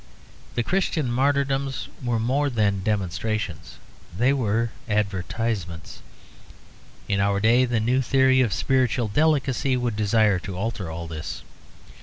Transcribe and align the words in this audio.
The 0.55 0.63
Christian 0.63 1.11
martyrdoms 1.11 1.87
were 2.03 2.17
more 2.17 2.49
than 2.49 2.79
demonstrations: 2.81 3.75
they 4.17 4.33
were 4.33 4.71
advertisements. 4.89 6.01
In 7.07 7.19
our 7.19 7.39
day 7.39 7.65
the 7.65 7.79
new 7.79 8.01
theory 8.01 8.41
of 8.41 8.51
spiritual 8.51 9.09
delicacy 9.09 9.77
would 9.77 9.95
desire 9.95 10.39
to 10.39 10.57
alter 10.57 10.89
all 10.89 11.05
this. 11.05 11.43